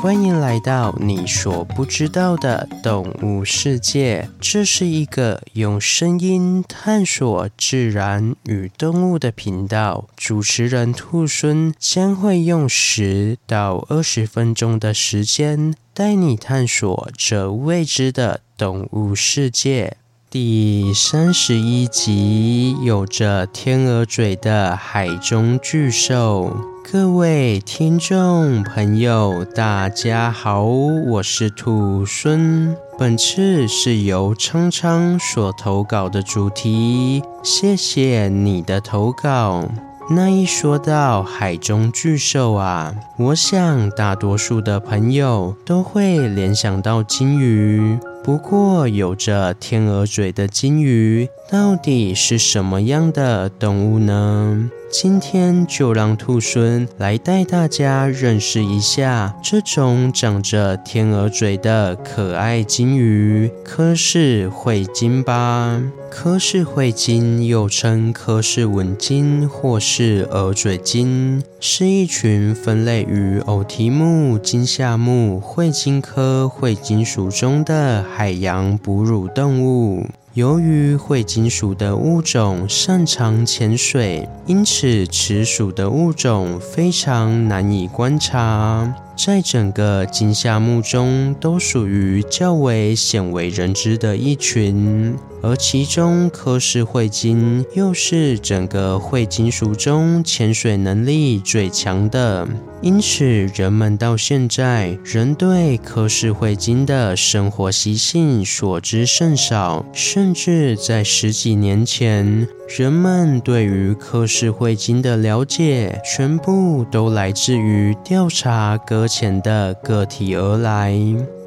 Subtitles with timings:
[0.00, 4.30] 欢迎来到你所不知道的动物世界。
[4.40, 10.06] 这是一个用声音探索自然与动物的频道。
[10.16, 19.96] 主持人兔孙将会用十到二十分钟的时间，带你探索这未知的动物世界。
[20.30, 26.77] 第三十一集，有着天鹅嘴的海中巨兽。
[26.90, 32.74] 各位听众朋友，大家好，我是兔孙。
[32.98, 39.68] 本次是由昌昌所投稿的主题，谢谢你的投稿。
[40.08, 47.98] 那一说到海中巨兽啊，我想大多数的朋友都会联想到鲸鱼。
[48.22, 54.70] 不过，有着天鹅嘴的鲸鱼到底是什么样的动物呢？
[54.90, 65.82] 今天就让兔孙来带大家认识一下这种长着天鹅嘴的可爱鲸鱼——柯氏喙金吧。
[66.10, 80.06] 柯氏喙鲸又称柯氏吻鲸或是鹅嘴鲸，是一群分类于偶蹄目鲸下目喙鲸科喙鲸属中的海洋哺乳动物。
[80.34, 88.92] 由于喙鲸属的物种擅长潜水，因此此属的物种非常难以观察。
[89.18, 102.46] 在整个金夏目中，都属于较为鲜为人知的一群，而其中科氏喙鲸又是整个喙鲸属中潜水能力最强的，
[102.80, 112.46] 因此人们到现在仍对科氏喙鲸的生活习性所知甚少，甚至在十几年前。
[112.76, 120.94] 人们对于科氏喙鲸的了解，全部都来自于调查搁浅的个体而来。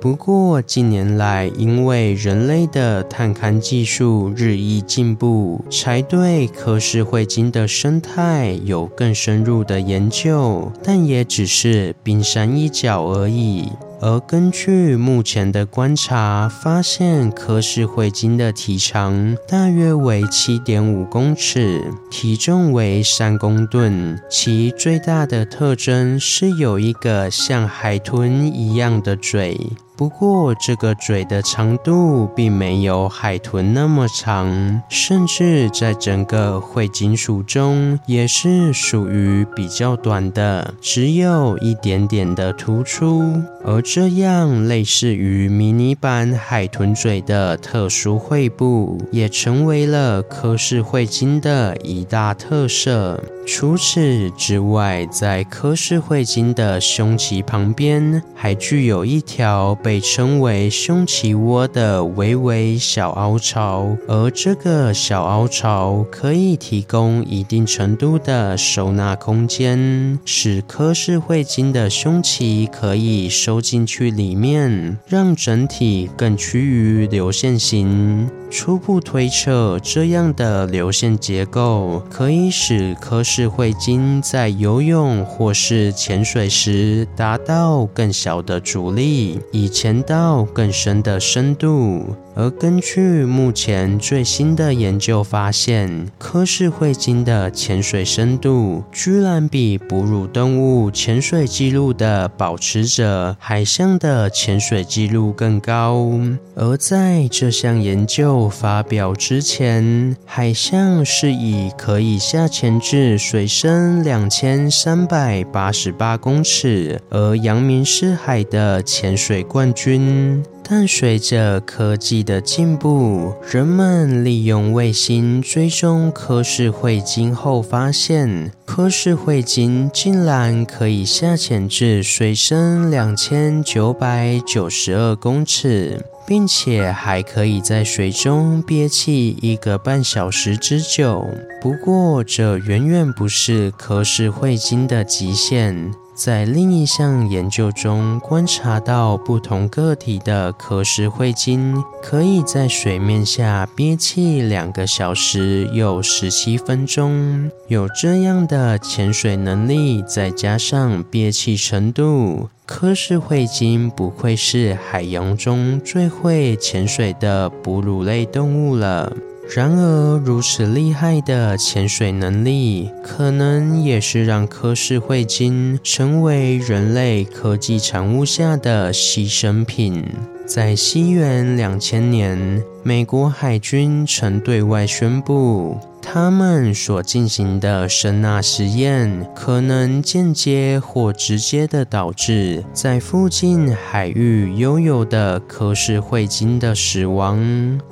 [0.01, 13.69] 不过近年来，因为人类的探勘技术日益进步，才对科氏彗金的生态有更深入的研究，但也只是冰山一角而已。
[14.03, 24.19] 而根据目前的观察，发现科氏喙鲸的体长大约为七点五公尺，体重为三公吨。
[24.27, 29.55] 其最大的特征是有一个像海豚一样的嘴。
[30.01, 43.43] 不过，这个嘴的长度并没有海豚那么长，甚至在整个喙鲸属中也是属于比较短的，只有一点点的突出。
[43.63, 53.23] 而这样类似于迷你版海豚嘴的特殊喙部，也成为了科氏喙鲸的一大特色。
[53.45, 78.29] 除此之外，在科氏喙鲸的胸鳍旁边，还具有一条被被称为胸鳍窝的微微小凹槽，而这个小凹槽可以提供一定程度的收纳空间，使柯氏喙鲸的胸鳍可以收进去里面，让整体更趋于流线型。
[78.51, 92.05] 初步推测，这样的流线结构可以使柯氏喙鲸在游泳或是潜水时达到更小的阻力，以潜到更深的深度。
[92.33, 106.09] 而根据目前最新的研究发现，柯氏喙鲸的潜水深度居然比哺乳动物潜水记录的保持者海象的潜水记录更高。
[106.55, 120.43] 而在这项研究发表之前，海象是以可以下潜至水深两千三百八十八公尺而扬名四海的潜水冠军。
[120.73, 141.27] 但随着科技的进步，人们利用卫星追踪柯氏彗星后，发现柯氏彗星竟然可以下潜至水深两千九百九十二公尺，并且还可以在水中憋气一个半小时之久。
[141.61, 145.91] 不过，这远远不是柯氏彗星的极限。
[146.13, 157.49] 在另一项研究中，观察到不同个体的柯氏喙鲸可以在水面下憋气两个小时又十七分钟。
[157.67, 169.11] 有这样的潜水能力，再加上憋气程度，柯氏喙鲸不愧是海洋中最会潜水的哺乳类动物了。
[169.53, 180.05] 然而，如此厉害的潜水能力，可能也是让柯氏喙鲸成为人类科技产物下的牺牲品。
[180.45, 185.77] 在西元两千年，美国海军曾对外宣布，
[186.13, 197.39] 他们所进行的声纳实验，可能间接或直接的导致在附近海域悠游的柯氏喙鲸的死亡。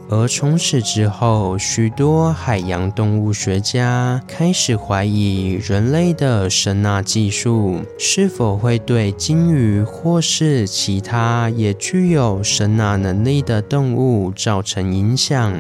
[0.10, 15.54] 而从此之后，许多海洋动物学家开始怀疑人类的声纳技术是否会对鲸鱼或是其他也具有声纳能力的动物造成影响。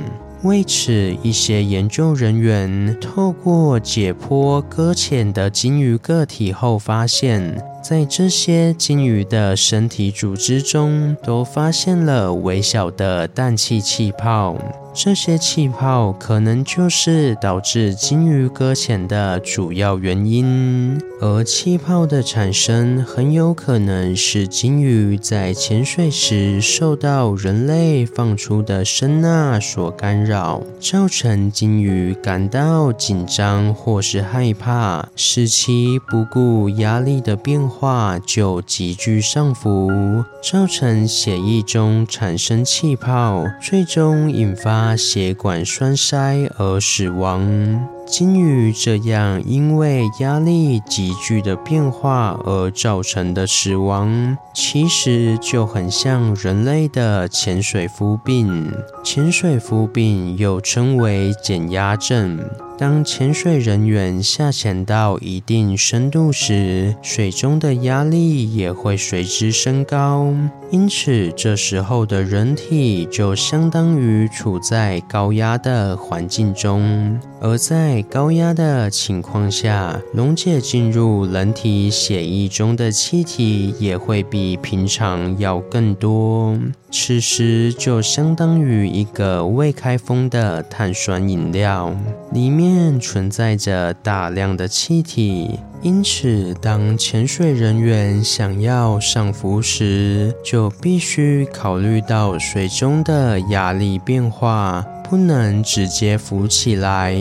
[0.43, 14.55] 为此，一些研究人员透过解剖搁浅的鲸鱼个体后，发现，在这些鲸鱼的身体组织中，都发现了微小的氮气气泡。
[14.91, 20.99] 这些气泡可能就是导致鲸鱼搁浅的主要原因。
[21.21, 38.17] 而气泡的产生很有可能是鲸鱼在潜水时受到人类放出的声呐所干扰，造成鲸鱼感到紧张或是害怕，使其不顾压力的变化。
[38.25, 47.87] 就急剧上浮，造成血液中产生气泡，最终引发血管栓塞而死亡。
[48.05, 58.73] 鲸鱼这样因为压力急剧的变化而造成的死亡，其实就很像人类的潜水夫病。
[59.03, 62.39] 潜水夫病又称为减压症。
[62.79, 70.33] 当潜水人员下潜到一定深度时，水中的压力也会随之升高，
[70.71, 77.19] 因此这时候的人体就相当于处在高压的环境中。
[77.41, 86.57] 而在高压的情况下，溶解进入人体血液中的气体也会比平常要更多。
[86.91, 91.95] 此时就相当于一个未开封的碳酸饮料，
[92.33, 92.68] 里面
[92.99, 95.59] 存在着大量的气体。
[95.81, 104.85] 因此，当潜水人员想要上浮时，就必须考虑到水中的压力变化。
[105.09, 107.11] 不能直接浮起来，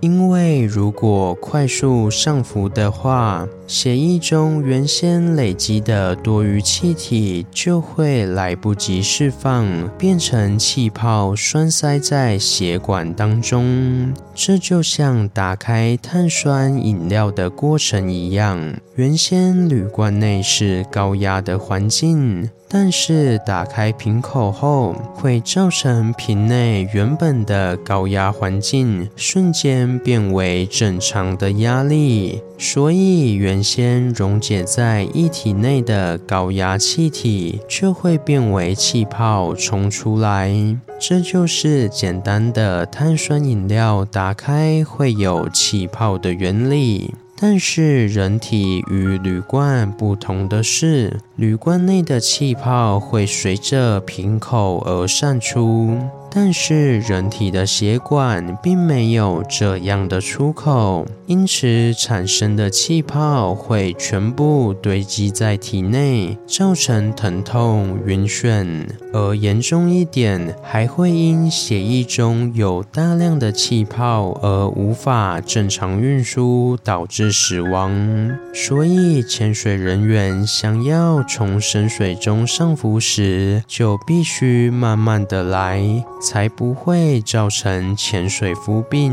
[0.00, 9.66] 因为如果快速上浮的话，血液中原先累积的多余气体就会来不及释放，
[9.96, 14.12] 变成气泡栓塞在血管当中。
[14.34, 22.50] 这就像打开碳酸饮料的过程一样，原先铝罐内是高压的环境。
[22.70, 40.52] 但是打开瓶口后，会造成瓶内原本的高压环境瞬间变为正常的压力，所以原先溶解在液体内的高压气体就会变为气泡冲出来。
[41.00, 47.14] 这就是简单的碳酸饮料打开会有气泡的原理。
[47.40, 55.96] 但是人体与铝罐不同的是，铝罐内的气泡会随着瓶口而散出。
[56.30, 78.38] 但是人体的血管并没有这样的出口，因此产生的气泡会全部堆积在体内，造成疼痛、晕眩，而严重一点还会因血液中有大量的气泡而无法正常运输，导致死亡。
[78.54, 85.82] 所以潜水人员想要从深水中上浮时，就必须慢慢的来。
[86.20, 89.12] 才不会造成潜水夫病，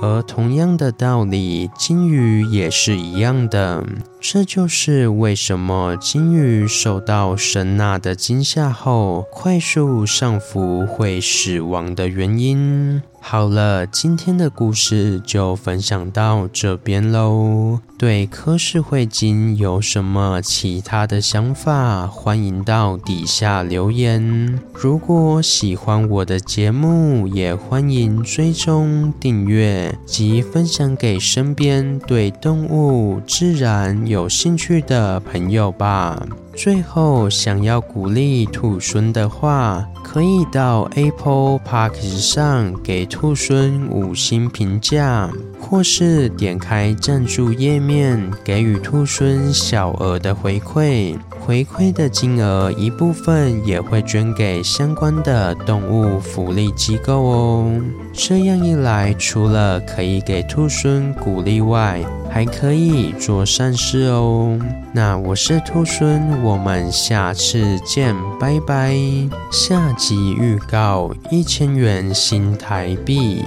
[0.00, 3.84] 而同样的道理，金鱼也是一样的。
[4.20, 13.02] 这就是为什么金鱼受到声纳的惊吓后，快速上浮会死亡的原因。
[13.30, 17.78] 好了，今天的故事就分享到这边喽。
[17.98, 22.06] 对柯氏喙鲸有什么其他的想法？
[22.06, 24.58] 欢迎到底下留言。
[24.72, 36.26] 如果喜欢我的节目，也欢迎追踪订阅及分享给身边对动物、自然有兴趣的朋友吧。
[36.60, 51.16] 最后，想要鼓励兔孙的话，可以到 Apple Podcast 上给兔孙五星评价，或是点开赞助页面，给予兔孙小额的回馈。
[51.38, 57.80] 回馈的金额一部分也会捐给相关的动物福利机构哦。
[58.12, 64.58] 这样一来，除了可以给兔孙鼓励外，还可以做善事哦。
[64.92, 68.96] 那我是兔孙，我们下次见，拜拜。
[69.50, 73.44] 下集预告：一千元新台币。